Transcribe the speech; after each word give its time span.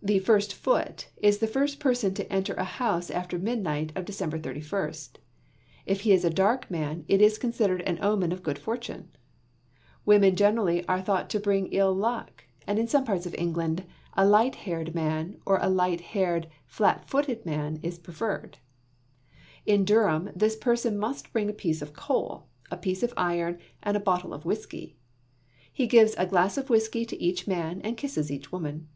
The 0.00 0.20
"first 0.20 0.54
foot" 0.54 1.08
is 1.18 1.38
the 1.38 1.46
first 1.46 1.78
person 1.78 2.14
to 2.14 2.32
enter 2.32 2.54
a 2.54 2.64
house 2.64 3.10
after 3.10 3.38
midnight 3.38 3.92
of 3.94 4.06
December 4.06 4.38
31st. 4.38 5.16
If 5.84 6.02
he 6.02 6.12
is 6.12 6.24
a 6.24 6.30
dark 6.30 6.70
man, 6.70 7.04
it 7.08 7.20
is 7.20 7.36
considered 7.36 7.82
an 7.82 7.98
omen 8.00 8.32
of 8.32 8.42
good 8.44 8.58
fortune. 8.58 9.10
Women 10.06 10.36
generally 10.36 10.86
are 10.86 11.02
thought 11.02 11.28
to 11.30 11.40
bring 11.40 11.66
ill 11.66 11.92
luck, 11.92 12.44
and 12.66 12.78
in 12.78 12.88
some 12.88 13.04
parts 13.04 13.26
of 13.26 13.34
England 13.36 13.84
a 14.16 14.24
light 14.26 14.54
haired 14.54 14.94
man, 14.94 15.36
or 15.44 15.58
a 15.60 15.68
light 15.68 16.00
haired, 16.00 16.48
flat 16.64 17.06
footed 17.06 17.44
man 17.44 17.78
is 17.82 17.98
preferred. 17.98 18.56
In 19.66 19.84
Durham, 19.84 20.30
this 20.34 20.56
person 20.56 20.96
must 20.96 21.32
bring 21.32 21.50
a 21.50 21.52
piece 21.52 21.82
of 21.82 21.92
coal, 21.92 22.46
a 22.70 22.76
piece 22.78 23.02
of 23.02 23.12
iron, 23.18 23.58
and 23.82 23.98
a 23.98 24.06
bottle 24.08 24.32
of 24.32 24.46
whiskey. 24.46 24.96
He 25.70 25.86
gives 25.86 26.14
a 26.16 26.24
glass 26.24 26.56
of 26.56 26.70
whiskey 26.70 27.04
to 27.04 27.20
each 27.22 27.46
man 27.46 27.82
and 27.82 27.98
kisses 27.98 28.30
each 28.30 28.50
woman. 28.50 28.88